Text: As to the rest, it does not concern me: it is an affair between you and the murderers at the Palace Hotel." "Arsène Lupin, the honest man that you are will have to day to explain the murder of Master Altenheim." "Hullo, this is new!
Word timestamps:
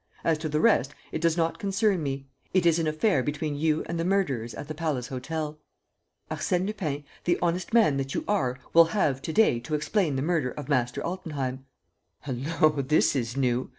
As 0.23 0.39
to 0.39 0.49
the 0.49 0.59
rest, 0.59 0.95
it 1.11 1.21
does 1.21 1.37
not 1.37 1.59
concern 1.59 2.01
me: 2.01 2.25
it 2.55 2.65
is 2.65 2.79
an 2.79 2.87
affair 2.87 3.21
between 3.21 3.53
you 3.55 3.83
and 3.87 3.99
the 3.99 4.03
murderers 4.03 4.55
at 4.55 4.67
the 4.67 4.73
Palace 4.73 5.09
Hotel." 5.09 5.59
"Arsène 6.31 6.65
Lupin, 6.65 7.03
the 7.25 7.37
honest 7.39 7.71
man 7.71 7.97
that 7.97 8.15
you 8.15 8.25
are 8.27 8.57
will 8.73 8.85
have 8.97 9.21
to 9.21 9.31
day 9.31 9.59
to 9.59 9.75
explain 9.75 10.15
the 10.15 10.23
murder 10.23 10.49
of 10.49 10.67
Master 10.69 11.03
Altenheim." 11.03 11.67
"Hullo, 12.25 12.81
this 12.81 13.15
is 13.15 13.37
new! 13.37 13.69